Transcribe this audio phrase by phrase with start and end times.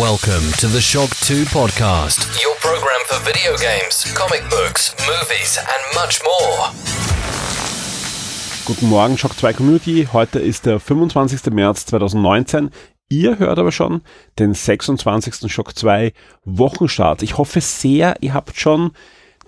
[0.00, 5.94] Welcome to the Shock 2 podcast, your program for video games, comic books, movies, and
[5.94, 6.70] much more.
[8.64, 10.08] Guten Morgen, Shock 2 Community.
[10.10, 11.52] Heute ist der 25.
[11.52, 12.70] März 2019.
[13.10, 14.00] Ihr hört aber schon
[14.38, 15.52] den 26.
[15.52, 16.14] Shock 2
[16.46, 17.22] Wochenstart.
[17.22, 18.92] Ich hoffe sehr, ihr habt schon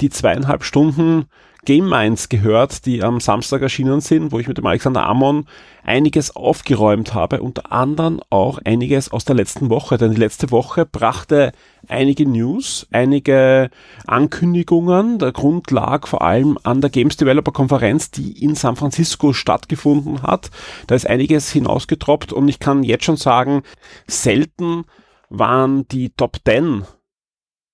[0.01, 1.25] die zweieinhalb Stunden
[1.65, 5.47] Game Minds gehört, die am Samstag erschienen sind, wo ich mit dem Alexander Amon
[5.83, 10.87] einiges aufgeräumt habe, unter anderem auch einiges aus der letzten Woche, denn die letzte Woche
[10.87, 11.53] brachte
[11.89, 13.71] einige News, einige
[14.07, 15.19] Ankündigungen.
[15.19, 20.23] Der Grund lag vor allem an der Games Developer Konferenz, die in San Francisco stattgefunden
[20.23, 20.51] hat.
[20.87, 23.63] Da ist einiges hinausgetroppt und ich kann jetzt schon sagen,
[24.07, 24.85] selten
[25.29, 26.85] waren die Top 10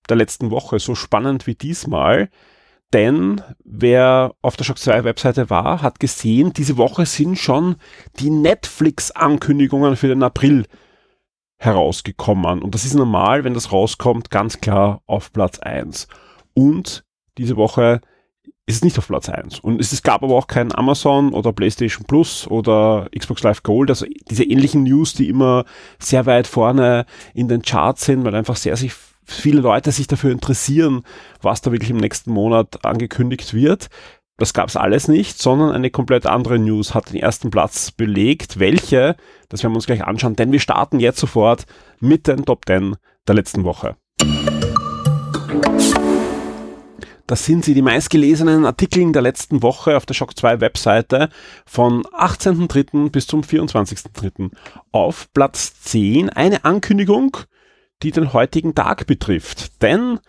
[0.08, 2.28] der letzten Woche so spannend wie diesmal.
[2.92, 7.76] Denn wer auf der Shock 2 Webseite war, hat gesehen, diese Woche sind schon
[8.18, 10.66] die Netflix-Ankündigungen für den April
[11.56, 12.62] herausgekommen.
[12.62, 16.08] Und das ist normal, wenn das rauskommt, ganz klar auf Platz 1.
[16.54, 17.04] Und
[17.38, 18.00] diese Woche
[18.66, 19.60] ist es nicht auf Platz 1.
[19.60, 24.06] Und es gab aber auch kein Amazon oder PlayStation Plus oder Xbox Live Gold, also
[24.28, 25.64] diese ähnlichen News, die immer
[25.98, 27.04] sehr weit vorne
[27.34, 28.92] in den Charts sind, weil einfach sehr sich
[29.30, 31.02] viele Leute sich dafür interessieren,
[31.42, 33.88] was da wirklich im nächsten Monat angekündigt wird.
[34.36, 38.58] Das gab es alles nicht, sondern eine komplett andere News hat den ersten Platz belegt.
[38.58, 39.16] Welche?
[39.50, 41.66] Das werden wir uns gleich anschauen, denn wir starten jetzt sofort
[42.00, 42.96] mit den Top 10
[43.28, 43.96] der letzten Woche.
[47.30, 51.28] Das sind sie, die meistgelesenen Artikel der letzten Woche auf der Shock 2 Webseite
[51.64, 53.10] von 18.03.
[53.10, 54.50] bis zum 24.03.
[54.90, 57.36] Auf Platz 10 eine Ankündigung,
[58.02, 59.82] die den heutigen Tag betrifft.
[59.82, 60.20] Denn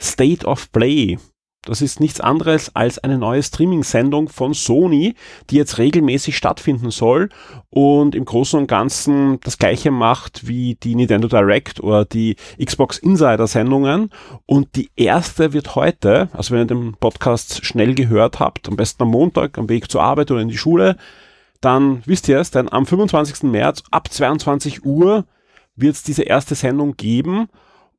[0.00, 1.18] State of Play,
[1.62, 5.14] das ist nichts anderes als eine neue Streaming-Sendung von Sony,
[5.50, 7.28] die jetzt regelmäßig stattfinden soll
[7.68, 12.98] und im Großen und Ganzen das gleiche macht wie die Nintendo Direct oder die Xbox
[12.98, 14.10] Insider-Sendungen.
[14.46, 19.02] Und die erste wird heute, also wenn ihr den Podcast schnell gehört habt, am besten
[19.02, 20.96] am Montag, am Weg zur Arbeit oder in die Schule,
[21.60, 23.42] dann wisst ihr es, denn am 25.
[23.42, 25.26] März ab 22 Uhr
[25.80, 27.48] wird es diese erste Sendung geben.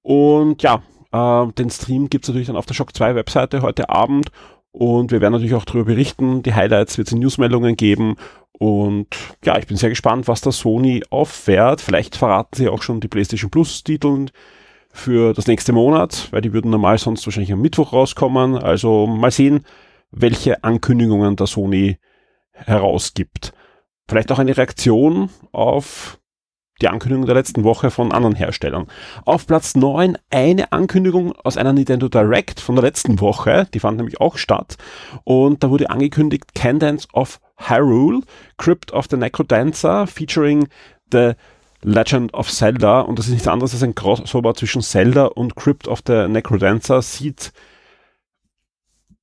[0.02, 0.82] Und ja,
[1.12, 4.32] äh, den Stream gibt es natürlich dann auf der Shock 2 Webseite heute Abend.
[4.72, 6.44] Und wir werden natürlich auch darüber berichten.
[6.44, 8.16] Die Highlights wird es in Newsmeldungen geben.
[8.52, 9.08] Und
[9.44, 11.82] ja, ich bin sehr gespannt, was da Sony auffährt.
[11.82, 14.28] Vielleicht verraten sie auch schon die PlayStation Plus Titel
[14.92, 18.58] für das nächste Monat, weil die würden normal sonst wahrscheinlich am Mittwoch rauskommen.
[18.58, 19.66] Also mal sehen,
[20.12, 21.98] welche Ankündigungen da Sony
[22.52, 23.54] herausgibt.
[24.08, 26.20] Vielleicht auch eine Reaktion auf
[26.82, 28.88] die Ankündigung der letzten Woche von anderen Herstellern.
[29.26, 33.98] Auf Platz 9 eine Ankündigung aus einer Nintendo Direct von der letzten Woche, die fand
[33.98, 34.78] nämlich auch statt.
[35.24, 38.22] Und da wurde angekündigt Candance of Hyrule,
[38.58, 40.68] Crypt of the Necrodancer, featuring
[41.12, 41.34] the
[41.82, 43.02] Legend of Zelda.
[43.02, 47.02] Und das ist nichts anderes als ein Crossover zwischen Zelda und Crypt of the Necrodancer.
[47.02, 47.52] Sieht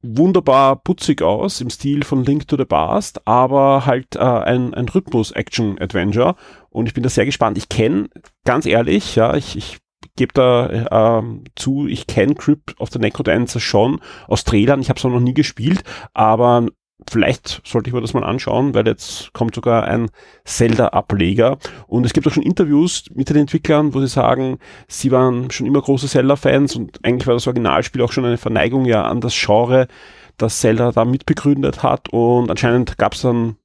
[0.02, 4.88] wunderbar putzig aus im Stil von Link to the Past, aber halt äh, ein, ein
[4.88, 6.36] Rhythmus-Action-Adventure
[6.70, 7.58] und ich bin da sehr gespannt.
[7.58, 8.08] Ich kenne,
[8.44, 9.78] ganz ehrlich, ja, ich, ich
[10.16, 14.98] gebe da ähm, zu, ich kenne Crypt of the Necrodancer schon aus Trailern, ich habe
[14.98, 15.82] es noch nie gespielt,
[16.14, 16.66] aber
[17.10, 20.10] vielleicht sollte ich mir das mal anschauen, weil jetzt kommt sogar ein
[20.44, 21.58] Zelda-Ableger.
[21.86, 24.58] Und es gibt auch schon Interviews mit den Entwicklern, wo sie sagen,
[24.88, 28.84] sie waren schon immer große Zelda-Fans und eigentlich war das Originalspiel auch schon eine Verneigung
[28.84, 29.88] ja an das Genre,
[30.36, 32.08] das Zelda da mitbegründet hat.
[32.10, 33.56] Und anscheinend gab es dann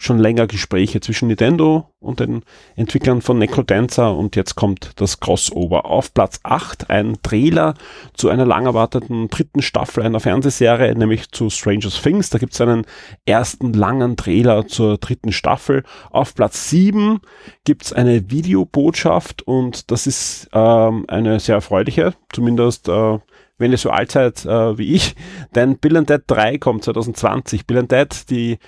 [0.00, 2.42] schon länger Gespräche zwischen Nintendo und den
[2.74, 5.84] Entwicklern von Necrodancer und jetzt kommt das Crossover.
[5.84, 7.74] Auf Platz 8 ein Trailer
[8.14, 12.30] zu einer lang erwarteten dritten Staffel einer Fernsehserie, nämlich zu Stranger Things.
[12.30, 12.86] Da gibt es einen
[13.26, 15.84] ersten langen Trailer zur dritten Staffel.
[16.08, 17.20] Auf Platz 7
[17.66, 23.18] gibt es eine Videobotschaft und das ist ähm, eine sehr erfreuliche, zumindest äh,
[23.60, 25.14] wenn ihr so alt seid äh, wie ich,
[25.54, 27.66] denn Bill and Dead 3 kommt 2020.
[27.66, 28.58] Bill and Dead, die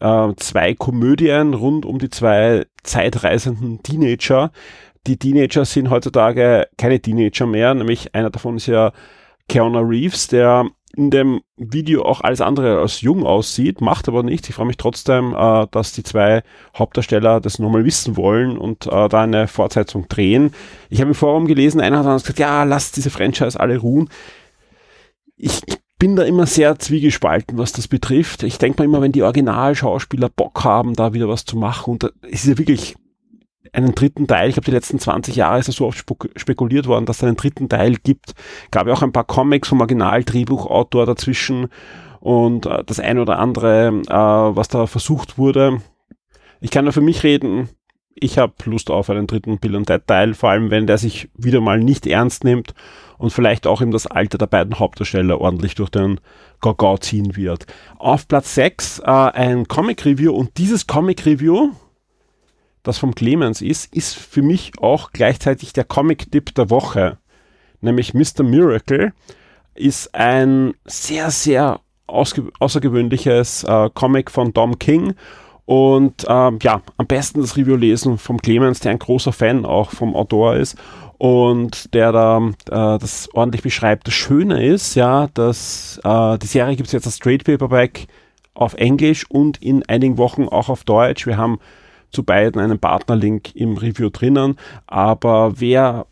[0.00, 4.50] äh, zwei Komödien rund um die zwei zeitreisenden Teenager.
[5.06, 8.92] Die Teenager sind heutzutage keine Teenager mehr, nämlich einer davon ist ja
[9.48, 10.66] Keanu Reeves, der
[10.96, 14.48] in dem Video auch alles andere als jung aussieht, macht aber nichts.
[14.48, 16.42] Ich freue mich trotzdem, äh, dass die zwei
[16.76, 20.52] Hauptdarsteller das nochmal wissen wollen und äh, da eine Fortsetzung drehen.
[20.88, 24.08] Ich habe im Forum gelesen, einer hat dann gesagt, ja, lasst diese Franchise alle ruhen.
[25.36, 25.60] Ich
[26.00, 28.42] bin da immer sehr zwiegespalten, was das betrifft.
[28.42, 32.12] Ich denke mal immer, wenn die Originalschauspieler Bock haben, da wieder was zu machen, und
[32.22, 32.96] es ist ja wirklich
[33.72, 36.04] einen dritten Teil, ich glaube die letzten 20 Jahre ist ja so oft
[36.36, 38.32] spekuliert worden, dass es einen dritten Teil gibt.
[38.70, 41.68] Gab ja auch ein paar Comics vom Original-Drehbuchautor dazwischen
[42.18, 45.82] und äh, das eine oder andere, äh, was da versucht wurde.
[46.60, 47.68] Ich kann nur für mich reden,
[48.14, 51.28] ich habe Lust auf einen dritten Bill und Ted Teil, vor allem wenn der sich
[51.36, 52.74] wieder mal nicht ernst nimmt
[53.20, 56.20] und vielleicht auch ihm das Alter der beiden Hauptdarsteller ordentlich durch den
[56.62, 57.66] Gagau ziehen wird.
[57.98, 61.72] Auf Platz 6 äh, ein Comic Review und dieses Comic Review,
[62.82, 67.18] das vom Clemens ist, ist für mich auch gleichzeitig der Comic-Tipp der Woche.
[67.82, 68.42] Nämlich Mr.
[68.42, 69.12] Miracle
[69.74, 75.14] ist ein sehr, sehr außergewöhnliches äh, Comic von Tom King.
[75.64, 79.90] Und ähm, ja, am besten das Review lesen vom Clemens, der ein großer Fan auch
[79.90, 80.76] vom Autor ist
[81.18, 84.06] und der da äh, das ordentlich beschreibt.
[84.06, 88.06] Das Schöne ist, ja, dass äh, die Serie gibt es jetzt als Straight Paperback
[88.54, 91.26] auf Englisch und in einigen Wochen auch auf Deutsch.
[91.26, 91.58] Wir haben
[92.10, 94.56] zu beiden einen Partnerlink im Review drinnen.
[94.86, 96.06] Aber wer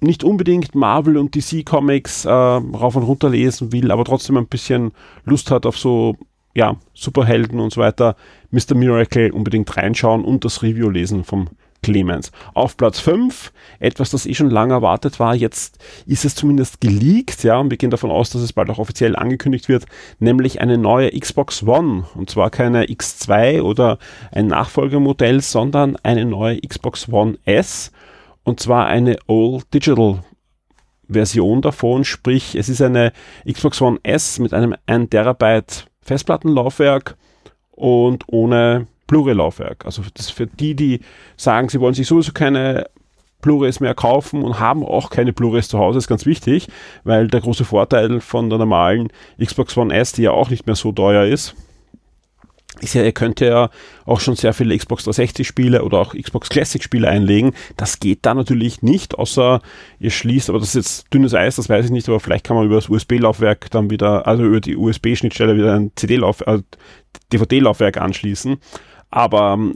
[0.00, 4.46] nicht unbedingt Marvel und DC Comics äh, rauf und runter lesen will, aber trotzdem ein
[4.46, 4.92] bisschen
[5.24, 6.16] Lust hat auf so
[6.54, 8.16] ja, Superhelden und so weiter,
[8.50, 8.74] Mr.
[8.74, 11.48] Miracle unbedingt reinschauen und das Review lesen vom
[11.82, 12.30] Clemens.
[12.52, 17.42] Auf Platz 5, etwas, das eh schon lange erwartet war, jetzt ist es zumindest geleakt,
[17.42, 19.86] ja, und wir gehen davon aus, dass es bald auch offiziell angekündigt wird,
[20.18, 22.04] nämlich eine neue Xbox One.
[22.14, 23.98] Und zwar keine X2 oder
[24.32, 27.92] ein Nachfolgermodell, sondern eine neue Xbox One S.
[28.44, 30.22] Und zwar eine All Digital
[31.08, 33.12] Version davon, sprich, es ist eine
[33.50, 37.16] Xbox One S mit einem 1 Terabyte Festplattenlaufwerk
[37.72, 39.84] und ohne Blu-ray-Laufwerk.
[39.84, 41.00] Also das für die, die
[41.36, 42.86] sagen, sie wollen sich sowieso keine
[43.40, 46.68] Blu-rays mehr kaufen und haben auch keine Blu-rays zu Hause, ist ganz wichtig,
[47.04, 49.08] weil der große Vorteil von der normalen
[49.42, 51.54] Xbox One S, die ja auch nicht mehr so teuer ist,
[52.80, 53.70] ist ja, ihr könnt ja
[54.04, 57.52] auch schon sehr viele Xbox 360 Spiele oder auch Xbox Classic Spiele einlegen.
[57.76, 59.60] Das geht da natürlich nicht, außer
[59.98, 62.56] ihr schließt, aber das ist jetzt dünnes Eis, das weiß ich nicht, aber vielleicht kann
[62.56, 66.62] man über das USB-Laufwerk dann wieder, also über die USB-Schnittstelle wieder ein CD-Lauf, äh,
[67.32, 68.58] DVD-Laufwerk anschließen.
[69.10, 69.74] Aber ähm,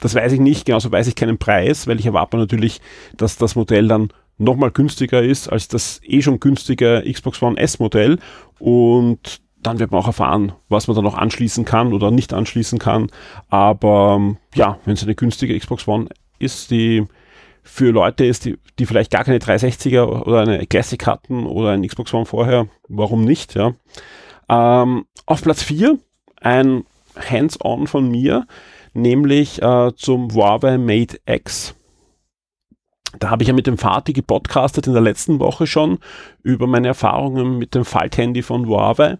[0.00, 2.80] das weiß ich nicht, genauso weiß ich keinen Preis, weil ich erwarte natürlich,
[3.16, 7.80] dass das Modell dann nochmal günstiger ist als das eh schon günstige Xbox One S
[7.80, 8.18] Modell
[8.58, 12.78] und dann wird man auch erfahren, was man da noch anschließen kann oder nicht anschließen
[12.78, 13.08] kann.
[13.48, 16.08] Aber ähm, ja, wenn es eine günstige Xbox One
[16.38, 17.04] ist, die
[17.62, 21.86] für Leute ist, die, die vielleicht gar keine 360er oder eine Classic hatten oder ein
[21.86, 23.74] Xbox One vorher, warum nicht, ja.
[24.48, 25.98] Ähm, auf Platz 4
[26.40, 26.84] ein
[27.16, 28.46] Hands-on von mir,
[28.94, 31.74] nämlich äh, zum Huawei Mate X.
[33.18, 35.98] Da habe ich ja mit dem Vati gepodcastet in der letzten Woche schon
[36.42, 39.18] über meine Erfahrungen mit dem Falthandy von Huawei.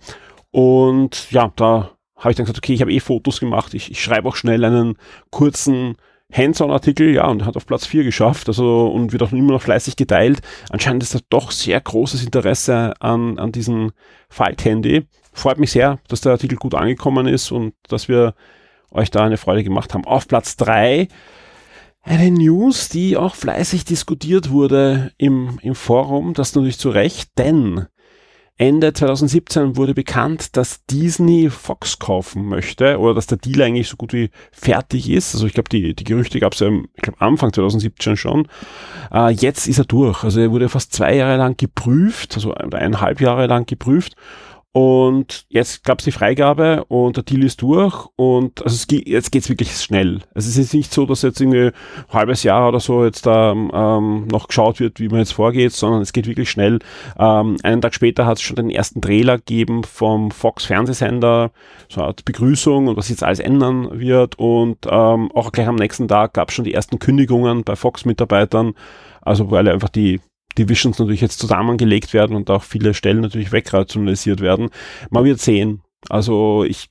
[0.59, 4.03] Und ja, da habe ich dann gesagt, okay, ich habe eh Fotos gemacht, ich, ich
[4.03, 4.97] schreibe auch schnell einen
[5.31, 5.97] kurzen
[6.33, 9.97] Hands-on-Artikel, ja, und hat auf Platz 4 geschafft, also und wird auch immer noch fleißig
[9.97, 10.41] geteilt.
[10.69, 13.93] Anscheinend ist da doch sehr großes Interesse an, an diesem
[14.29, 15.07] Falthandy
[15.39, 18.35] freut mich sehr, dass der Artikel gut angekommen ist und dass wir
[18.91, 20.05] euch da eine Freude gemacht haben.
[20.05, 21.09] Auf Platz 3
[22.03, 27.87] eine News, die auch fleißig diskutiert wurde im, im Forum, das natürlich zu Recht, denn
[28.59, 33.97] Ende 2017 wurde bekannt, dass Disney Fox kaufen möchte oder dass der Deal eigentlich so
[33.97, 35.33] gut wie fertig ist.
[35.35, 38.49] Also ich glaube, die, die Gerüchte gab es ja ich glaub, Anfang 2017 schon.
[39.13, 40.25] Äh, jetzt ist er durch.
[40.25, 44.17] Also er wurde fast zwei Jahre lang geprüft, also eineinhalb Jahre lang geprüft
[44.73, 49.33] und jetzt gab es die Freigabe und der Deal ist durch und also geht, jetzt
[49.33, 50.21] geht's wirklich schnell.
[50.35, 51.73] Also es ist nicht so, dass jetzt irgendwie ein
[52.11, 56.03] halbes Jahr oder so jetzt da ähm, noch geschaut wird, wie man jetzt vorgeht, sondern
[56.03, 56.81] es geht wirklich schnell.
[57.19, 61.51] Ähm, einen Tag später hat es schon den ersten Trailer gegeben vom Fox Fernsehsender,
[61.89, 65.77] so eine Art Begrüßung und was jetzt alles ändern wird und ähm, auch gleich am
[65.77, 68.75] nächsten Tag gab es schon die ersten Kündigungen bei Fox-Mitarbeitern,
[69.23, 70.21] also weil einfach die
[70.59, 74.71] Divisions natürlich jetzt zusammengelegt werden und auch viele Stellen natürlich wegrationalisiert werden.
[75.11, 75.83] Man wird sehen.
[76.09, 76.89] Also ich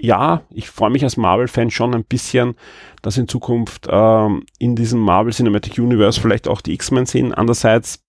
[0.00, 2.54] ja, ich freue mich als Marvel-Fan schon ein bisschen,
[3.02, 7.32] dass in Zukunft ähm, in diesem Marvel Cinematic Universe vielleicht auch die X-Men sind.
[7.32, 8.04] Andererseits,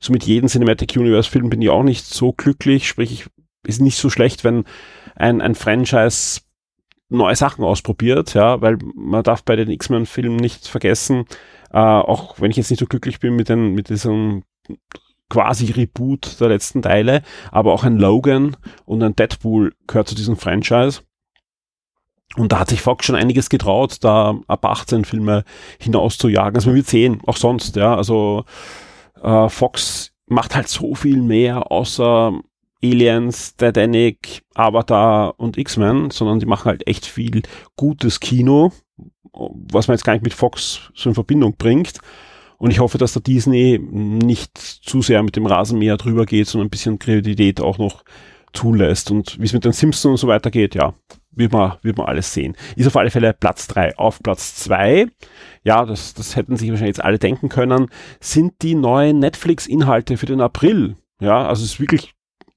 [0.00, 2.86] so mit jedem Cinematic Universe-Film bin ich auch nicht so glücklich.
[2.86, 3.26] Sprich, ich,
[3.66, 4.64] ist nicht so schlecht, wenn
[5.14, 6.40] ein, ein Franchise
[7.08, 11.26] neue Sachen ausprobiert, ja, weil man darf bei den X-Men-Filmen nicht vergessen,
[11.72, 14.44] äh, auch wenn ich jetzt nicht so glücklich bin mit, den, mit diesem
[15.30, 20.36] quasi Reboot der letzten Teile, aber auch ein Logan und ein Deadpool gehört zu diesem
[20.36, 21.00] Franchise.
[22.36, 25.44] Und da hat sich Fox schon einiges getraut, da ab 18 Filme
[25.78, 26.56] hinaus zu jagen.
[26.56, 27.94] Also man wird sehen, auch sonst, ja.
[27.94, 28.44] Also
[29.22, 32.32] äh, Fox macht halt so viel mehr außer
[32.82, 37.42] Aliens, Titanic, Avatar und X-Men, sondern die machen halt echt viel
[37.76, 38.72] gutes Kino
[39.32, 41.98] was man jetzt gar nicht mit Fox so in Verbindung bringt.
[42.58, 46.68] Und ich hoffe, dass der Disney nicht zu sehr mit dem Rasenmäher drüber geht, sondern
[46.68, 48.04] ein bisschen Kreativität auch noch
[48.52, 49.10] zulässt.
[49.10, 50.94] Und wie es mit den Simpsons und so weiter geht, ja,
[51.32, 52.56] wird man, wird man alles sehen.
[52.76, 53.96] Ist auf alle Fälle Platz 3.
[53.98, 55.06] Auf Platz 2,
[55.64, 57.88] ja, das, das hätten sich wahrscheinlich jetzt alle denken können,
[58.20, 60.96] sind die neuen Netflix-Inhalte für den April.
[61.20, 62.14] Ja, also es ist wirklich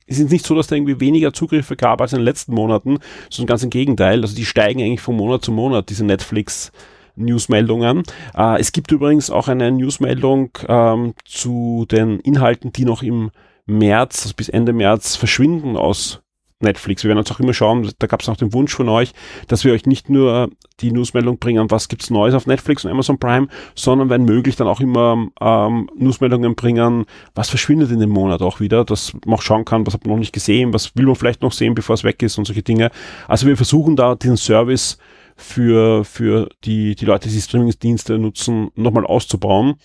[0.08, 3.00] es ist nicht so, dass da irgendwie weniger Zugriffe gab als in den letzten Monaten,
[3.30, 4.22] sondern ganz im Gegenteil.
[4.22, 6.72] Also die steigen eigentlich von Monat zu Monat, diese Netflix
[7.16, 8.04] Newsmeldungen.
[8.36, 13.32] Äh, es gibt übrigens auch eine Newsmeldung ähm, zu den Inhalten, die noch im
[13.66, 16.22] März, also bis Ende März verschwinden aus
[16.62, 17.04] Netflix.
[17.04, 19.12] Wir werden uns auch immer schauen, da gab es noch den Wunsch von euch,
[19.48, 23.20] dass wir euch nicht nur die Newsmeldung bringen, was gibt's Neues auf Netflix und Amazon
[23.20, 28.42] Prime, sondern wenn möglich dann auch immer ähm, Newsmeldungen bringen, was verschwindet in dem Monat
[28.42, 31.06] auch wieder, dass man auch schauen kann, was hat man noch nicht gesehen, was will
[31.06, 32.90] man vielleicht noch sehen, bevor es weg ist und solche Dinge.
[33.28, 34.98] Also wir versuchen da diesen Service
[35.36, 39.76] für, für die, die Leute, die Streamingdienste nutzen, nochmal auszubauen.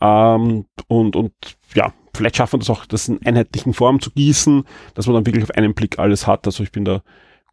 [0.00, 1.32] Ähm, und, und
[1.74, 5.26] ja, vielleicht schaffen wir das auch, das in einheitlichen Form zu gießen, dass man dann
[5.26, 6.46] wirklich auf einen Blick alles hat.
[6.46, 7.02] Also ich bin da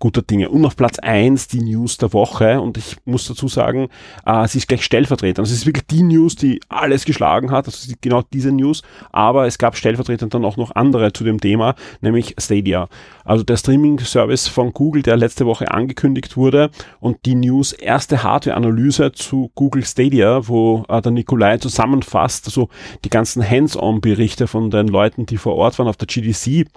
[0.03, 0.49] guter Dinge.
[0.49, 2.59] Und auf Platz eins die News der Woche.
[2.59, 3.87] Und ich muss dazu sagen,
[4.25, 5.39] äh, sie ist gleich stellvertretend.
[5.39, 7.67] Also es ist wirklich die News, die alles geschlagen hat.
[7.67, 8.81] Also genau diese News.
[9.13, 12.89] Aber es gab stellvertretend dann auch noch andere zu dem Thema, nämlich Stadia.
[13.23, 16.69] Also der Streaming-Service von Google, der letzte Woche angekündigt wurde.
[16.99, 22.67] Und die News erste Hardware-Analyse zu Google Stadia, wo äh, der Nikolai zusammenfasst, also
[23.05, 26.67] die ganzen Hands-on-Berichte von den Leuten, die vor Ort waren auf der GDC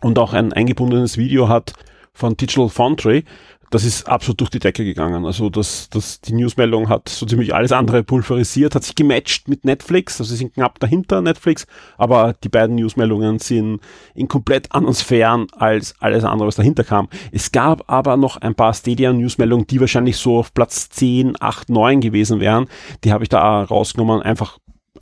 [0.00, 1.74] und auch ein eingebundenes Video hat
[2.16, 3.24] von Digital Foundry,
[3.70, 5.24] das ist absolut durch die Decke gegangen.
[5.26, 9.64] Also das, das, die Newsmeldung hat so ziemlich alles andere pulverisiert, hat sich gematcht mit
[9.64, 11.66] Netflix, also sie sind knapp dahinter Netflix,
[11.98, 13.80] aber die beiden Newsmeldungen sind
[14.14, 17.08] in komplett anderen Sphären als alles andere, was dahinter kam.
[17.32, 22.00] Es gab aber noch ein paar Stadia-Newsmeldungen, die wahrscheinlich so auf Platz 10, 8, 9
[22.00, 22.68] gewesen wären.
[23.04, 24.58] Die habe ich da rausgenommen, einfach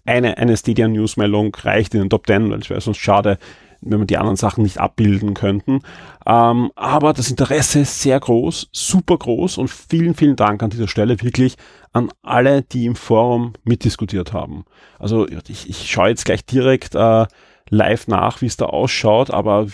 [0.07, 3.39] eine, eine Stadia-Newsmeldung reicht in den Top 10, weil es wäre sonst schade,
[3.85, 5.81] wenn wir die anderen Sachen nicht abbilden könnten.
[6.27, 10.89] Ähm, aber das Interesse ist sehr groß, super groß und vielen, vielen Dank an dieser
[10.89, 11.57] Stelle wirklich
[11.93, 14.65] an alle, die im Forum mitdiskutiert haben.
[14.99, 17.27] Also ich, ich schaue jetzt gleich direkt äh,
[17.71, 19.67] live nach, wie es da ausschaut, aber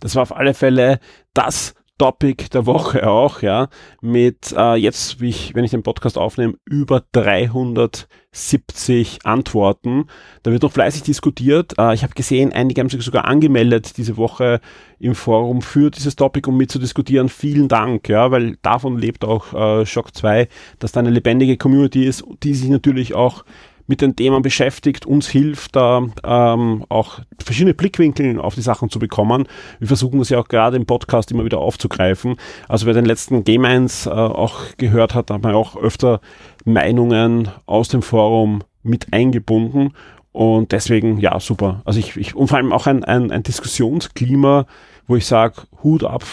[0.00, 0.98] das war auf alle Fälle
[1.34, 3.68] das Topic der Woche auch, ja,
[4.00, 10.06] mit äh, jetzt, wie ich, wenn ich den Podcast aufnehme, über 370 Antworten.
[10.44, 11.74] Da wird noch fleißig diskutiert.
[11.76, 14.60] Äh, ich habe gesehen, einige haben sich sogar angemeldet diese Woche
[15.00, 17.28] im Forum für dieses Topic, um mitzudiskutieren.
[17.28, 22.06] Vielen Dank, ja, weil davon lebt auch äh, Shock 2, dass da eine lebendige Community
[22.06, 23.44] ist, die sich natürlich auch
[23.88, 28.98] mit den Themen beschäftigt, uns hilft, da ähm, auch verschiedene Blickwinkel auf die Sachen zu
[28.98, 29.48] bekommen.
[29.80, 32.36] Wir versuchen das ja auch gerade im Podcast immer wieder aufzugreifen.
[32.68, 36.20] Also wer den letzten Game 1 äh, auch gehört hat, hat man auch öfter
[36.64, 39.94] Meinungen aus dem Forum mit eingebunden.
[40.32, 41.80] Und deswegen, ja, super.
[41.86, 44.66] Also ich, ich und vor allem auch ein, ein, ein Diskussionsklima,
[45.06, 46.24] wo ich sage, Hut ab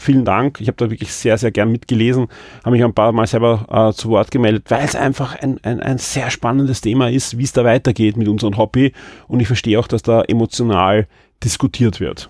[0.00, 0.60] vielen Dank.
[0.60, 2.28] Ich habe da wirklich sehr, sehr gern mitgelesen,
[2.64, 5.80] habe mich ein paar Mal selber äh, zu Wort gemeldet, weil es einfach ein, ein,
[5.80, 8.92] ein sehr spannendes Thema ist, wie es da weitergeht mit unserem Hobby.
[9.28, 11.06] Und ich verstehe auch, dass da emotional
[11.42, 12.28] diskutiert wird.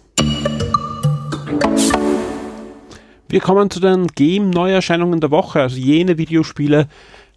[3.29, 6.89] Wir kommen zu den Game-Neuerscheinungen der Woche, also jene Videospiele,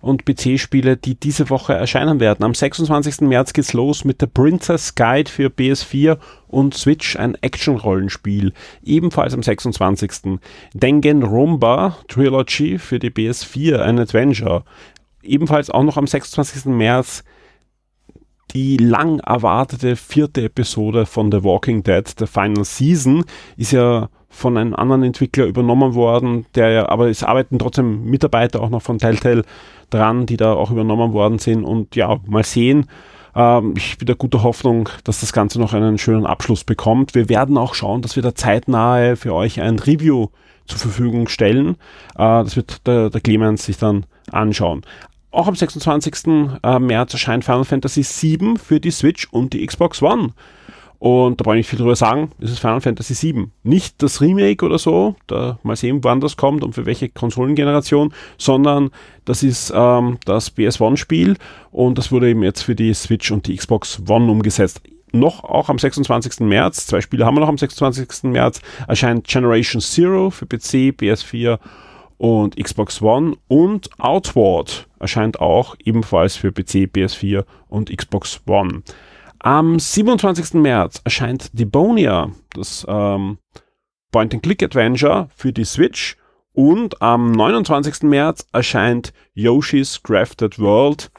[0.03, 2.43] und PC-Spiele, die diese Woche erscheinen werden.
[2.43, 3.21] Am 26.
[3.21, 6.17] März geht's los mit der Princess Guide für PS4
[6.49, 8.51] und Switch, ein Action-Rollenspiel.
[8.83, 10.39] Ebenfalls am 26.
[10.73, 14.65] Danganronpa Trilogy für die PS4, ein Adventure.
[15.21, 16.65] Ebenfalls auch noch am 26.
[16.65, 17.23] März
[18.53, 23.23] die lang erwartete vierte Episode von The Walking Dead, der Final Season,
[23.55, 28.61] ist ja von einem anderen Entwickler übernommen worden, der ja, aber es arbeiten trotzdem Mitarbeiter
[28.61, 29.43] auch noch von Telltale
[29.91, 31.63] dran, die da auch übernommen worden sind.
[31.63, 32.87] Und ja, mal sehen.
[33.35, 37.13] Ähm, ich bin der guter Hoffnung, dass das Ganze noch einen schönen Abschluss bekommt.
[37.13, 40.27] Wir werden auch schauen, dass wir da zeitnahe für euch ein Review
[40.65, 41.75] zur Verfügung stellen.
[42.15, 44.81] Äh, das wird der, der Clemens sich dann anschauen.
[45.29, 46.59] Auch am 26.
[46.63, 50.33] Äh, März erscheint Final Fantasy VII für die Switch und die Xbox One.
[51.03, 52.31] Und da brauche ich nicht viel drüber sagen.
[52.39, 53.47] Das ist Final Fantasy VII.
[53.63, 58.13] Nicht das Remake oder so, da mal sehen, wann das kommt und für welche Konsolengeneration,
[58.37, 58.89] sondern
[59.25, 61.35] das ist ähm, das PS1-Spiel
[61.71, 64.81] und das wurde eben jetzt für die Switch und die Xbox One umgesetzt.
[65.11, 66.39] Noch auch am 26.
[66.39, 68.31] März, zwei Spiele haben wir noch am 26.
[68.31, 71.59] März, erscheint Generation Zero für PC, PS4
[72.17, 78.83] und Xbox One und Outward erscheint auch ebenfalls für PC, PS4 und Xbox One.
[79.45, 80.53] Am 27.
[80.53, 83.39] März erscheint Debonia, das ähm,
[84.13, 86.15] Point-and-Click-Adventure für die Switch.
[86.53, 88.03] Und am 29.
[88.03, 91.11] März erscheint Yoshi's Crafted World,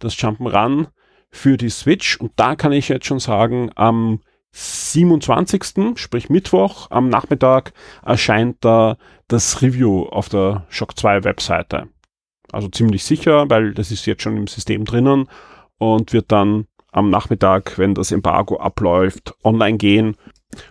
[0.00, 0.88] das Jump'n'Run
[1.30, 2.16] für die Switch.
[2.16, 5.96] Und da kann ich jetzt schon sagen, am 27.
[5.96, 8.96] sprich Mittwoch am Nachmittag erscheint da
[9.28, 11.88] das Review auf der Shock 2 Webseite.
[12.50, 15.28] Also ziemlich sicher, weil das ist jetzt schon im System drinnen
[15.78, 20.16] und wird dann am Nachmittag, wenn das Embargo abläuft, online gehen.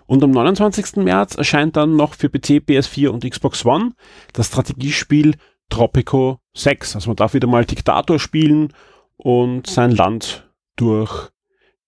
[0.08, 0.98] Und am 29.
[0.98, 3.94] März erscheint dann noch für PC, PS4 und Xbox One
[4.34, 5.36] das Strategiespiel
[5.70, 6.96] Tropico 6.
[6.96, 8.74] Also man darf wieder mal Diktator spielen
[9.18, 11.30] und sein Land durch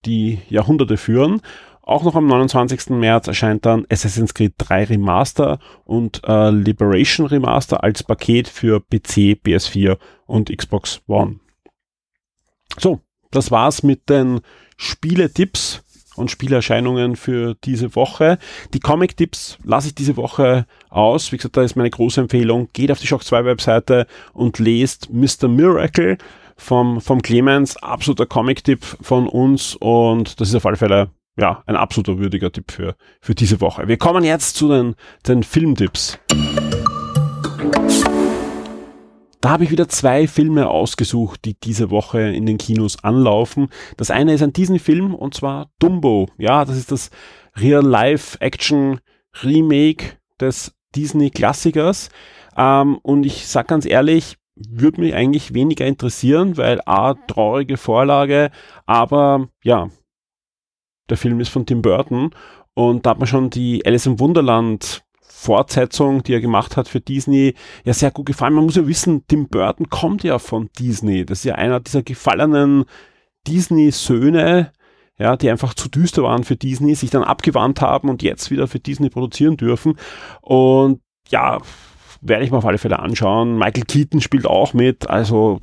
[0.04, 1.40] die Jahrhunderte führen.
[1.82, 2.90] Auch noch am 29.
[2.90, 9.40] März erscheint dann Assassin's Creed 3 Remaster und äh, Liberation Remaster als Paket für PC,
[9.44, 11.40] PS4 und Xbox One.
[12.78, 14.40] So, das war's mit den
[14.76, 15.82] Spieletipps
[16.16, 18.38] und Spielerscheinungen für diese Woche.
[18.74, 21.32] Die Comic-Tipps lasse ich diese Woche aus.
[21.32, 22.68] Wie gesagt, da ist meine große Empfehlung.
[22.72, 25.48] Geht auf die Shock 2 Webseite und lest Mr.
[25.48, 26.18] Miracle
[26.56, 27.76] vom, vom Clemens.
[27.78, 32.70] Absoluter Comic-Tipp von uns und das ist auf alle Fälle ja, ein absoluter würdiger Tipp
[32.70, 33.88] für, für diese Woche.
[33.88, 34.94] Wir kommen jetzt zu den,
[35.26, 36.18] den Filmtipps.
[39.40, 43.70] Da habe ich wieder zwei Filme ausgesucht, die diese Woche in den Kinos anlaufen.
[43.96, 46.28] Das eine ist ein Disney-Film und zwar Dumbo.
[46.36, 47.08] Ja, das ist das
[47.56, 52.10] Real-Life-Action-Remake des Disney-Klassikers.
[52.56, 58.50] Ähm, und ich sag ganz ehrlich, würde mich eigentlich weniger interessieren, weil A, traurige Vorlage,
[58.84, 59.88] aber ja,
[61.08, 62.34] der Film ist von Tim Burton
[62.74, 65.02] und da hat man schon die Alice im Wunderland
[65.40, 67.54] Fortsetzung, die er gemacht hat für Disney,
[67.84, 68.52] ja sehr gut gefallen.
[68.52, 71.24] Man muss ja wissen, Tim Burton kommt ja von Disney.
[71.24, 72.84] Das ist ja einer dieser gefallenen
[73.46, 74.72] Disney-Söhne,
[75.18, 78.68] ja, die einfach zu düster waren für Disney, sich dann abgewandt haben und jetzt wieder
[78.68, 79.96] für Disney produzieren dürfen.
[80.42, 81.58] Und ja,
[82.20, 83.56] werde ich mir auf alle Fälle anschauen.
[83.56, 85.58] Michael Keaton spielt auch mit, also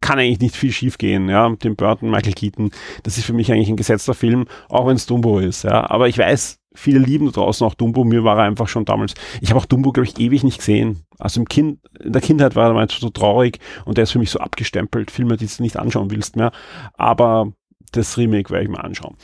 [0.00, 2.70] kann eigentlich nicht viel schief gehen, ja, Tim Burton, Michael Keaton,
[3.02, 6.08] das ist für mich eigentlich ein gesetzter Film, auch wenn es Dumbo ist, ja, aber
[6.08, 8.04] ich weiß, viele lieben da draußen auch Dumbo.
[8.04, 9.14] Mir war er einfach schon damals.
[9.40, 11.04] Ich habe auch Dumbo, glaube ich, ewig nicht gesehen.
[11.18, 14.18] Also im Kind, in der Kindheit war er mal so traurig und der ist für
[14.18, 15.10] mich so abgestempelt.
[15.10, 16.52] Filme, die du nicht anschauen willst mehr.
[16.94, 17.52] Aber
[17.92, 19.16] das Remake werde ich mir anschauen.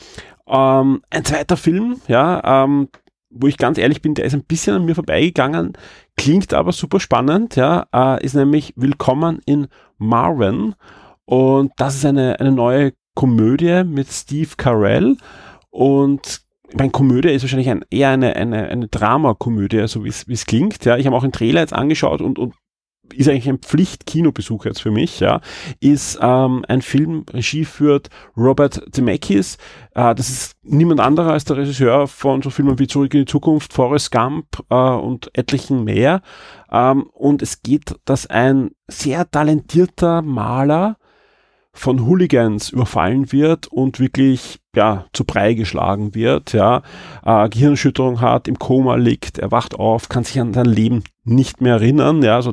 [0.47, 2.89] Ähm, ein zweiter Film, ja, ähm,
[3.29, 5.73] wo ich ganz ehrlich bin, der ist ein bisschen an mir vorbeigegangen,
[6.15, 10.75] klingt aber super spannend, ja, äh, ist nämlich Willkommen in Marvin.
[11.25, 15.17] Und das ist eine, eine neue Komödie mit Steve Carell
[15.69, 20.83] und meine Komödie ist wahrscheinlich ein, eher eine, eine, eine Dramakomödie, so wie es klingt.
[20.85, 22.53] Ja, ich habe auch einen Trailer jetzt angeschaut und, und
[23.13, 25.41] ist eigentlich ein Pflicht-Kinobesuch jetzt für mich, ja,
[25.79, 29.57] ist ähm, ein Film, Regie führt Robert Zemeckis.
[29.95, 33.31] Äh, das ist niemand anderer als der Regisseur von so Filmen wie Zurück in die
[33.31, 36.21] Zukunft, Forrest Gump äh, und etlichen mehr.
[36.71, 40.97] Ähm, und es geht, dass ein sehr talentierter Maler
[41.77, 46.81] von Hooligans überfallen wird und wirklich ja zu Brei geschlagen wird, ja,
[47.23, 51.61] äh, Gehirnschütterung hat, im Koma liegt, er wacht auf, kann sich an sein Leben nicht
[51.61, 52.51] mehr erinnern, ja, so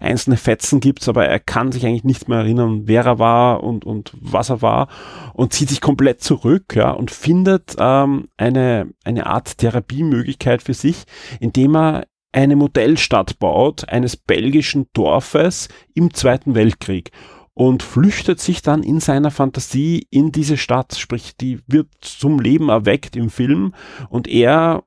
[0.00, 3.84] einzelne Fetzen gibt's, aber er kann sich eigentlich nicht mehr erinnern, wer er war und,
[3.84, 4.88] und was er war
[5.32, 11.04] und zieht sich komplett zurück, ja, und findet ähm, eine, eine Art Therapiemöglichkeit für sich,
[11.38, 17.12] indem er eine Modellstadt baut, eines belgischen Dorfes im Zweiten Weltkrieg
[17.56, 22.68] und flüchtet sich dann in seiner Fantasie in diese Stadt, sprich, die wird zum Leben
[22.68, 23.72] erweckt im Film
[24.10, 24.84] und er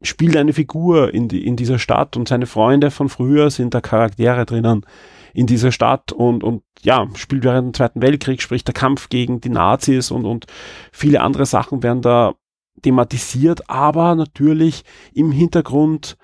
[0.00, 3.80] spielt eine Figur in, die, in dieser Stadt und seine Freunde von früher sind da
[3.80, 4.86] Charaktere drinnen
[5.32, 9.40] in dieser Stadt und, und ja, spielt während dem Zweiten Weltkrieg, sprich der Kampf gegen
[9.40, 10.46] die Nazis und, und
[10.92, 12.34] viele andere Sachen werden da
[12.82, 16.16] thematisiert, aber natürlich im Hintergrund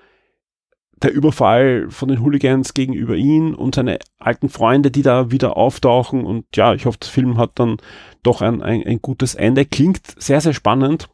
[1.03, 6.25] der Überfall von den Hooligans gegenüber ihn und seine alten Freunde, die da wieder auftauchen.
[6.25, 7.77] Und ja, ich hoffe, das Film hat dann
[8.23, 9.65] doch ein, ein, ein gutes Ende.
[9.65, 11.09] Klingt sehr, sehr spannend.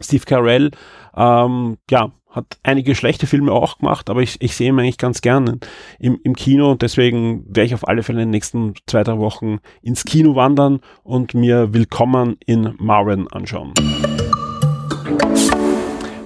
[0.00, 0.70] Steve Carell,
[1.16, 5.22] ähm, ja, hat einige schlechte Filme auch gemacht, aber ich, ich sehe ihn eigentlich ganz
[5.22, 5.58] gerne
[5.98, 9.16] im, im Kino und deswegen werde ich auf alle Fälle in den nächsten zwei, drei
[9.18, 13.72] Wochen ins Kino wandern und mir Willkommen in Marvin anschauen.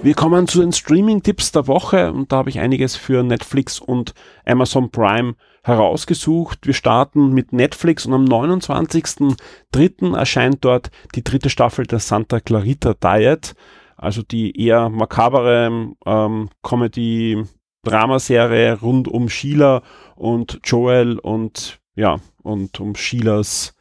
[0.03, 4.15] Wir kommen zu den Streaming-Tipps der Woche und da habe ich einiges für Netflix und
[4.45, 6.65] Amazon Prime herausgesucht.
[6.65, 10.17] Wir starten mit Netflix und am 29.03.
[10.17, 13.53] erscheint dort die dritte Staffel der Santa Clarita Diet,
[13.95, 19.83] also die eher makabere ähm, Comedy-Dramaserie rund um Sheila
[20.15, 23.75] und Joel und ja, und um Sheilas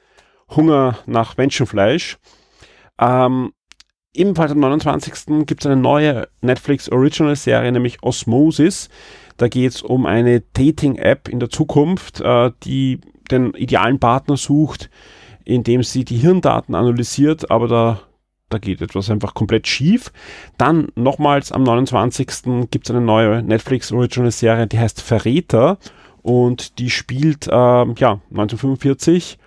[0.54, 2.18] Hunger nach Menschenfleisch.
[3.00, 3.54] Ähm,
[4.12, 5.46] Ebenfalls am 29.
[5.46, 8.88] gibt es eine neue Netflix Original Serie, nämlich Osmosis.
[9.36, 14.90] Da geht es um eine Dating-App in der Zukunft, äh, die den idealen Partner sucht,
[15.44, 18.00] indem sie die Hirndaten analysiert, aber da
[18.50, 20.12] da geht etwas einfach komplett schief.
[20.58, 22.68] Dann nochmals am 29.
[22.68, 25.78] gibt es eine neue Netflix Original Serie, die heißt Verräter
[26.20, 29.38] und die spielt äh, ja 1945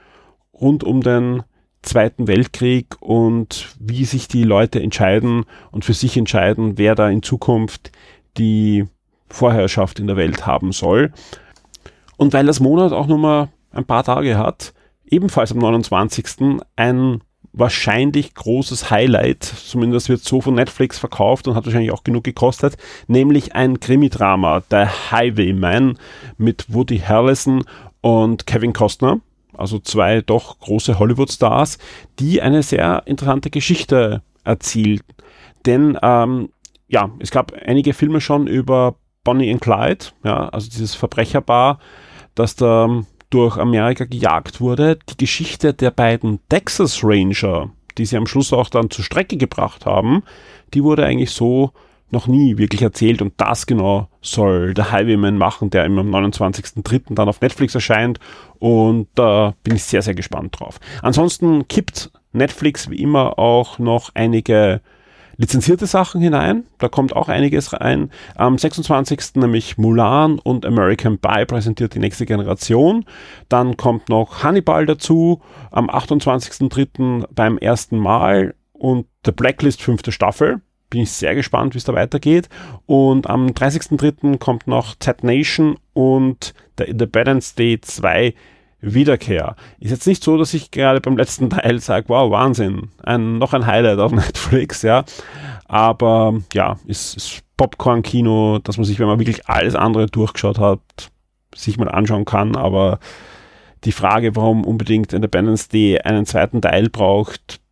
[0.54, 1.44] rund um den
[1.84, 7.22] Zweiten Weltkrieg und wie sich die Leute entscheiden und für sich entscheiden, wer da in
[7.22, 7.92] Zukunft
[8.38, 8.86] die
[9.30, 11.12] Vorherrschaft in der Welt haben soll.
[12.18, 14.74] Und weil das Monat auch nur mal ein paar Tage hat,
[15.06, 16.60] ebenfalls am 29.
[16.76, 17.22] ein
[17.54, 22.78] wahrscheinlich großes Highlight, zumindest wird so von Netflix verkauft und hat wahrscheinlich auch genug gekostet,
[23.08, 26.00] nämlich ein Krimi-Drama, der Highwayman
[26.38, 27.64] mit Woody Harrelson
[28.02, 29.20] und Kevin Costner,
[29.58, 31.78] also zwei doch große Hollywood-Stars,
[32.20, 35.04] die eine sehr interessante Geschichte erzielt.
[35.66, 36.50] Denn ähm,
[36.88, 41.80] ja, es gab einige Filme schon über Bonnie and Clyde, ja, also dieses Verbrecherpaar,
[42.36, 45.00] das da durch Amerika gejagt wurde.
[45.10, 49.86] Die Geschichte der beiden Texas Ranger, die sie am Schluss auch dann zur Strecke gebracht
[49.86, 50.24] haben,
[50.74, 51.72] die wurde eigentlich so
[52.14, 57.16] noch nie wirklich erzählt und das genau soll der Highwayman machen, der immer am 29.03.
[57.16, 58.20] dann auf Netflix erscheint
[58.60, 60.80] und da äh, bin ich sehr, sehr gespannt drauf.
[61.02, 64.82] Ansonsten kippt Netflix wie immer auch noch einige
[65.38, 66.66] lizenzierte Sachen hinein.
[66.78, 68.12] Da kommt auch einiges rein.
[68.36, 69.36] Am 26.
[69.36, 73.06] nämlich Mulan und American Pie präsentiert die nächste Generation.
[73.50, 75.42] Dann kommt noch Hannibal dazu.
[75.72, 77.28] Am 28.03.
[77.34, 80.62] beim ersten Mal und The Blacklist fünfte Staffel.
[80.94, 82.50] Bin ich sehr gespannt, wie es da weitergeht.
[82.86, 84.38] Und am 30.03.
[84.38, 88.36] kommt noch Z Nation und The Independence Day 2
[88.80, 89.56] Wiederkehr.
[89.80, 93.54] Ist jetzt nicht so, dass ich gerade beim letzten Teil sage, wow, Wahnsinn, ein, noch
[93.54, 95.04] ein Highlight auf Netflix, ja.
[95.66, 100.80] Aber ja, ist, ist Popcorn-Kino, dass man sich, wenn man wirklich alles andere durchgeschaut hat,
[101.56, 102.56] sich mal anschauen kann.
[102.56, 103.00] Aber
[103.84, 107.63] die Frage, warum unbedingt Independence Day einen zweiten Teil braucht,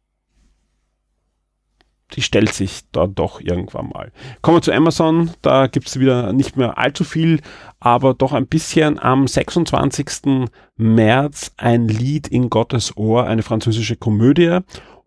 [2.13, 4.11] die stellt sich da doch irgendwann mal.
[4.41, 7.41] Kommen wir zu Amazon, da gibt es wieder nicht mehr allzu viel,
[7.79, 10.47] aber doch ein bisschen am 26.
[10.77, 14.59] März ein Lied in Gottes Ohr, eine französische Komödie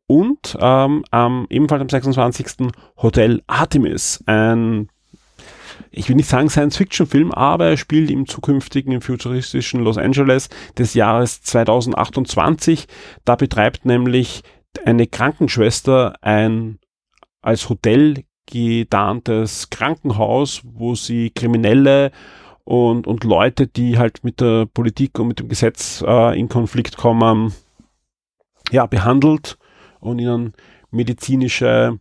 [0.06, 2.68] und ähm, ähm, ebenfalls am 26.
[2.96, 4.88] Hotel Artemis, ein
[5.90, 10.94] ich will nicht sagen Science-Fiction-Film, aber er spielt im zukünftigen, im futuristischen Los Angeles des
[10.94, 12.86] Jahres 2028.
[13.24, 14.42] Da betreibt nämlich
[14.84, 16.78] eine Krankenschwester ein
[17.44, 22.10] als Hotel gedarntes Krankenhaus, wo sie Kriminelle
[22.64, 26.96] und, und Leute, die halt mit der Politik und mit dem Gesetz äh, in Konflikt
[26.96, 27.52] kommen,
[28.70, 29.58] ja, behandelt
[30.00, 30.54] und ihnen
[30.90, 31.98] medizinische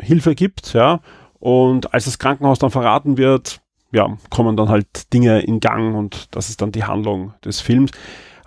[0.00, 1.00] Hilfe gibt, ja.
[1.38, 3.60] Und als das Krankenhaus dann verraten wird,
[3.92, 7.92] ja, kommen dann halt Dinge in Gang und das ist dann die Handlung des Films.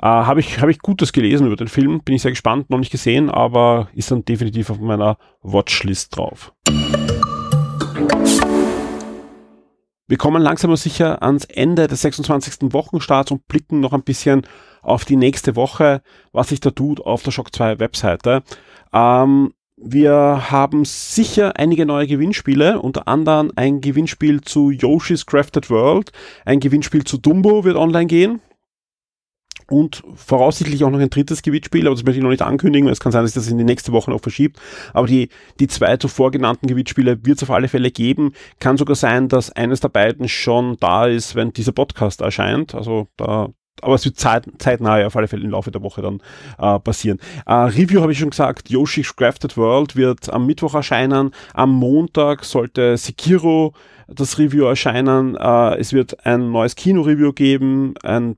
[0.01, 2.77] Äh, Habe ich, hab ich Gutes gelesen über den Film, bin ich sehr gespannt, noch
[2.77, 6.53] nicht gesehen, aber ist dann definitiv auf meiner Watchlist drauf.
[10.09, 12.71] Wir kommen langsam aber sicher ans Ende des 26.
[12.71, 14.43] Wochenstarts und blicken noch ein bisschen
[14.81, 18.43] auf die nächste Woche, was sich da tut auf der Shock 2 Webseite.
[18.93, 26.11] Ähm, wir haben sicher einige neue Gewinnspiele, unter anderem ein Gewinnspiel zu Yoshi's Crafted World,
[26.45, 28.41] ein Gewinnspiel zu Dumbo wird online gehen
[29.69, 32.93] und voraussichtlich auch noch ein drittes Gewinnspiel, aber das möchte ich noch nicht ankündigen, weil
[32.93, 34.59] es kann sein, dass sich das in die nächste Woche noch verschiebt.
[34.93, 38.33] Aber die, die zwei zuvor genannten Gewinnspiele wird es auf alle Fälle geben.
[38.59, 42.75] Kann sogar sein, dass eines der beiden schon da ist, wenn dieser Podcast erscheint.
[42.75, 43.49] Also da,
[43.81, 46.21] aber es wird zeit, zeitnah auf alle Fälle im Laufe der Woche dann
[46.57, 47.19] äh, passieren.
[47.45, 51.31] Äh, Review habe ich schon gesagt, Yoshi's Crafted World wird am Mittwoch erscheinen.
[51.53, 53.73] Am Montag sollte Sekiro
[54.07, 55.35] das Review erscheinen.
[55.35, 58.37] Äh, es wird ein neues Kino-Review geben, ein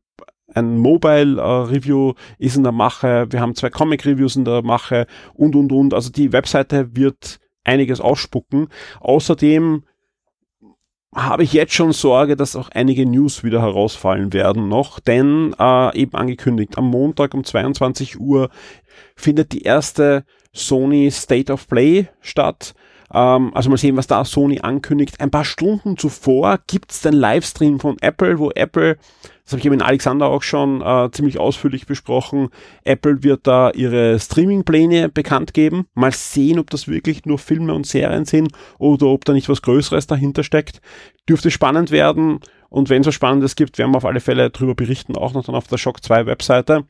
[0.53, 5.55] ein Mobile-Review äh, ist in der Mache, wir haben zwei Comic-Reviews in der Mache und,
[5.55, 5.93] und, und.
[5.93, 8.67] Also die Webseite wird einiges ausspucken.
[8.99, 9.83] Außerdem
[11.15, 15.97] habe ich jetzt schon Sorge, dass auch einige News wieder herausfallen werden noch, denn äh,
[15.97, 18.49] eben angekündigt, am Montag um 22 Uhr
[19.15, 22.73] findet die erste Sony State of Play statt.
[23.13, 25.19] Ähm, also mal sehen, was da Sony ankündigt.
[25.19, 28.97] Ein paar Stunden zuvor gibt's den Livestream von Apple, wo Apple
[29.49, 32.49] das habe ich mit Alexander auch schon äh, ziemlich ausführlich besprochen.
[32.83, 35.87] Apple wird da ihre Streaming-Pläne bekannt geben.
[35.95, 39.63] Mal sehen, ob das wirklich nur Filme und Serien sind oder ob da nicht was
[39.63, 40.81] Größeres dahinter steckt.
[41.27, 42.41] Dürfte spannend werden.
[42.69, 45.43] Und wenn es was Spannendes gibt, werden wir auf alle Fälle darüber berichten, auch noch
[45.43, 46.85] dann auf der Shock 2 Webseite.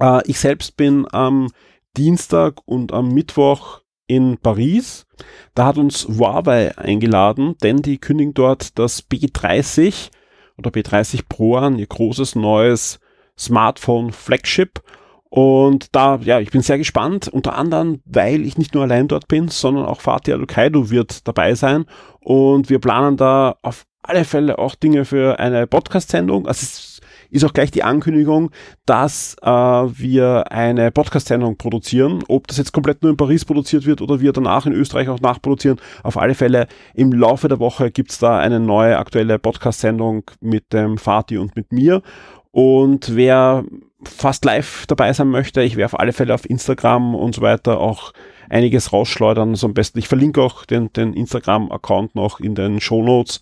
[0.00, 1.52] Äh, ich selbst bin am
[1.96, 5.06] Dienstag und am Mittwoch in Paris.
[5.54, 10.10] Da hat uns Huawei eingeladen, denn die kündigen dort das B30
[10.56, 12.98] oder B30 Pro an, ihr großes neues
[13.38, 14.82] Smartphone Flagship.
[15.30, 19.28] Und da, ja, ich bin sehr gespannt, unter anderem, weil ich nicht nur allein dort
[19.28, 21.84] bin, sondern auch Fatih Alukaidu wird dabei sein.
[22.20, 26.46] Und wir planen da auf alle Fälle auch Dinge für eine Podcast-Sendung.
[26.46, 26.97] Also es
[27.30, 28.50] ist auch gleich die Ankündigung,
[28.86, 32.22] dass äh, wir eine Podcast-Sendung produzieren.
[32.28, 35.20] Ob das jetzt komplett nur in Paris produziert wird oder wir danach in Österreich auch
[35.20, 35.80] nachproduzieren.
[36.02, 40.98] Auf alle Fälle im Laufe der Woche gibt's da eine neue aktuelle Podcast-Sendung mit dem
[40.98, 42.02] Fatih und mit mir.
[42.50, 43.64] Und wer
[44.02, 47.80] fast live dabei sein möchte, ich werde auf alle Fälle auf Instagram und so weiter
[47.80, 48.12] auch
[48.48, 49.54] einiges rausschleudern.
[49.54, 53.40] So am besten, ich verlinke auch den, den Instagram-Account noch in den Show Notes.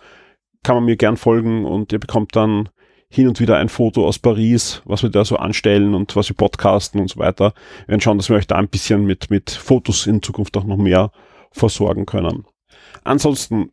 [0.63, 2.69] Kann man mir gern folgen und ihr bekommt dann
[3.09, 6.37] hin und wieder ein Foto aus Paris, was wir da so anstellen und was wir
[6.37, 7.53] podcasten und so weiter.
[7.85, 10.65] Wir werden schauen, dass wir euch da ein bisschen mit, mit Fotos in Zukunft auch
[10.65, 11.11] noch mehr
[11.53, 12.45] versorgen können.
[13.05, 13.71] Ansonsten,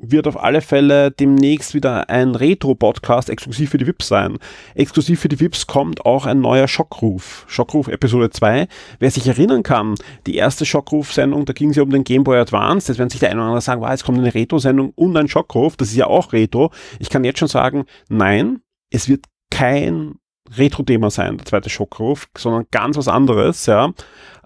[0.00, 4.38] wird auf alle Fälle demnächst wieder ein Retro-Podcast exklusiv für die VIPs sein.
[4.74, 7.44] Exklusiv für die VIPs kommt auch ein neuer Schockruf.
[7.48, 8.66] Schockruf Episode 2.
[8.98, 9.94] Wer sich erinnern kann,
[10.26, 12.90] die erste Schockruf-Sendung, da ging es ja um den Game Boy Advance.
[12.90, 15.28] Jetzt werden sich der eine oder andere sagen, wow, jetzt kommt eine Retro-Sendung und ein
[15.28, 15.76] Schockruf.
[15.76, 16.70] Das ist ja auch Retro.
[16.98, 20.16] Ich kann jetzt schon sagen, nein, es wird kein
[20.56, 23.92] Retro-Thema sein, der zweite Schockruf, sondern ganz was anderes, ja.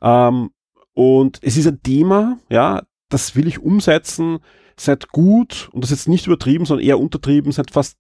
[0.03, 0.51] Ähm,
[0.93, 4.39] und es ist ein Thema, ja, das will ich umsetzen,
[4.77, 7.97] seit gut, und das ist jetzt nicht übertrieben, sondern eher untertrieben, seit fast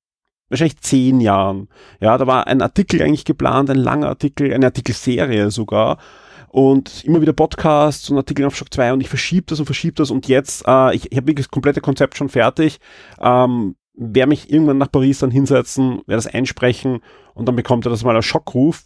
[0.48, 1.68] wahrscheinlich zehn Jahren.
[2.00, 5.98] Ja, da war ein Artikel eigentlich geplant, ein langer Artikel, eine Artikelserie sogar.
[6.48, 9.94] Und immer wieder Podcasts und Artikel auf Shock 2 und ich verschiebe das und verschiebe
[9.94, 12.78] das und jetzt, äh, ich, ich habe wirklich das komplette Konzept schon fertig.
[13.20, 17.00] Ähm, werde mich irgendwann nach Paris dann hinsetzen, werde das einsprechen
[17.34, 18.82] und dann bekommt er das mal als Schockruf.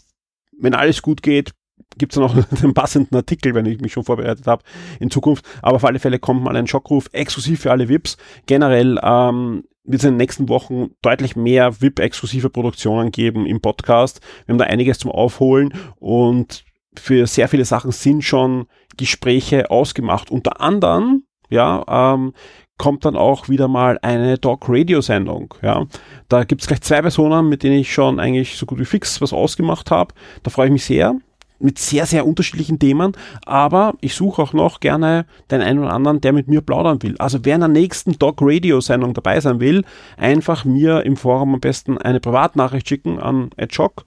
[0.59, 1.53] Wenn alles gut geht,
[1.97, 4.63] gibt es noch einen passenden Artikel, wenn ich mich schon vorbereitet habe
[5.01, 5.45] in Zukunft.
[5.63, 8.17] Aber auf alle Fälle kommt mal ein Schockruf exklusiv für alle VIPs.
[8.47, 14.21] Generell ähm, wird es in den nächsten Wochen deutlich mehr VIP-exklusive Produktionen geben im Podcast.
[14.45, 18.67] Wir haben da einiges zum Aufholen und für sehr viele Sachen sind schon
[18.97, 20.31] Gespräche ausgemacht.
[20.31, 22.35] Unter anderem, ja, ähm,
[22.79, 25.55] kommt dann auch wieder mal eine Talk-Radio-Sendung.
[25.63, 25.87] Ja.
[26.29, 29.21] Da gibt es gleich zwei Personen, mit denen ich schon eigentlich so gut wie fix
[29.21, 30.15] was ausgemacht habe.
[30.43, 31.17] Da freue ich mich sehr
[31.59, 36.21] mit sehr, sehr unterschiedlichen Themen, aber ich suche auch noch gerne den einen oder anderen,
[36.21, 37.17] der mit mir plaudern will.
[37.19, 39.85] Also wer in der nächsten Dog Radio Sendung dabei sein will,
[40.17, 44.05] einfach mir im Forum am besten eine Privatnachricht schicken an Edjock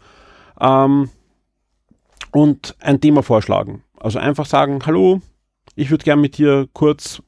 [0.60, 1.10] ähm,
[2.32, 3.84] und ein Thema vorschlagen.
[4.00, 5.22] Also einfach sagen, hallo,
[5.76, 7.22] ich würde gerne mit dir kurz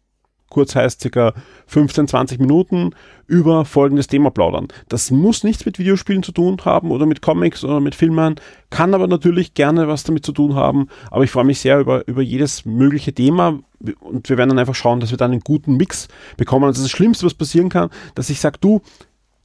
[0.53, 1.33] kurz heißt circa
[1.67, 2.91] 15, 20 Minuten,
[3.27, 4.67] über folgendes Thema plaudern.
[4.87, 8.35] Das muss nichts mit Videospielen zu tun haben oder mit Comics oder mit Filmen,
[8.69, 12.07] kann aber natürlich gerne was damit zu tun haben, aber ich freue mich sehr über,
[12.07, 13.59] über jedes mögliche Thema
[13.99, 16.65] und wir werden dann einfach schauen, dass wir dann einen guten Mix bekommen.
[16.65, 18.81] Also das Schlimmste, was passieren kann, dass ich sage, du,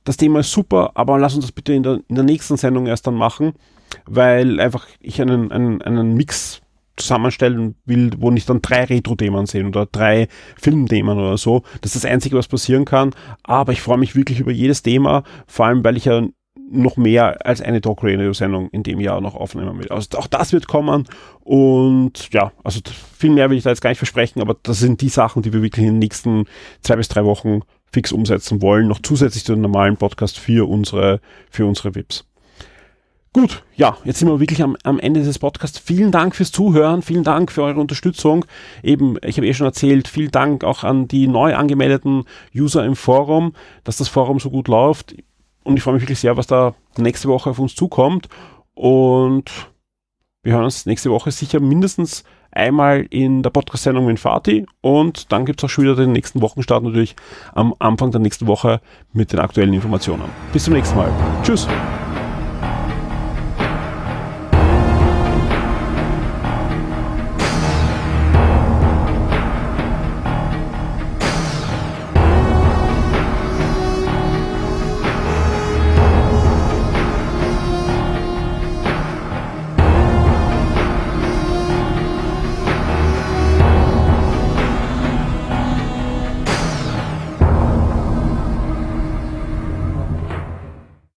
[0.05, 2.87] das Thema ist super, aber lass uns das bitte in der, in der nächsten Sendung
[2.87, 3.53] erst dann machen,
[4.07, 6.63] weil einfach ich einen, einen, einen Mix
[6.99, 10.29] zusammenstellen will, wo nicht dann drei Retro-Themen sind oder drei
[10.61, 11.63] Filmthemen oder so.
[11.81, 13.15] Das ist das Einzige, was passieren kann.
[13.43, 16.23] Aber ich freue mich wirklich über jedes Thema, vor allem, weil ich ja
[16.71, 19.89] noch mehr als eine Talk Radio Sendung in dem Jahr noch aufnehmen will.
[19.89, 21.09] Also auch das wird kommen
[21.41, 22.81] und ja, also
[23.17, 25.53] viel mehr will ich da jetzt gar nicht versprechen, aber das sind die Sachen, die
[25.53, 26.45] wir wirklich in den nächsten
[26.83, 31.21] zwei bis drei Wochen fix umsetzen wollen, noch zusätzlich zu den normalen Podcast für unsere,
[31.51, 32.27] für unsere VIPs.
[33.39, 35.79] Gut, ja, jetzt sind wir wirklich am, am Ende dieses Podcasts.
[35.79, 38.45] Vielen Dank fürs Zuhören, vielen Dank für eure Unterstützung.
[38.83, 42.97] Eben, ich habe eh schon erzählt, vielen Dank auch an die neu angemeldeten User im
[42.97, 43.53] Forum,
[43.85, 45.15] dass das Forum so gut läuft.
[45.63, 48.29] Und ich freue mich wirklich sehr, was da nächste Woche auf uns zukommt.
[48.75, 49.53] Und
[50.43, 55.47] wir hören uns nächste Woche sicher mindestens einmal in der Podcast-Sendung mit Fatih und dann
[55.47, 57.15] gibt es auch schon wieder den nächsten Wochenstart natürlich
[57.55, 58.81] am Anfang der nächsten Woche
[59.13, 60.25] mit den aktuellen Informationen.
[60.53, 61.13] Bis zum nächsten Mal.
[61.45, 61.69] Tschüss.